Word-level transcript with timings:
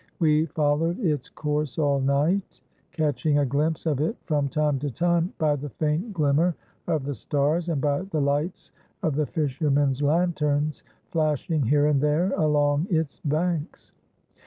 We 0.17 0.47
followed 0.47 0.97
its 0.99 1.29
course 1.29 1.77
all 1.77 1.99
night, 1.99 2.59
catching 2.91 3.37
a 3.37 3.45
glimpse 3.45 3.85
of 3.85 3.99
it 4.01 4.17
from 4.25 4.49
time 4.49 4.79
to 4.79 4.89
time 4.89 5.31
by 5.37 5.55
the 5.57 5.69
faint 5.69 6.11
glimmer 6.11 6.55
of 6.87 7.03
the 7.05 7.13
stars, 7.13 7.69
and 7.69 7.79
by 7.79 8.01
the 8.01 8.19
lights 8.19 8.71
of 9.03 9.13
the 9.15 9.27
fishermen's 9.27 10.01
lanterns 10.01 10.81
flashing 11.11 11.61
here 11.61 11.85
and 11.85 12.01
there 12.01 12.31
along 12.31 12.87
its 12.89 13.19
banks. 13.19 13.91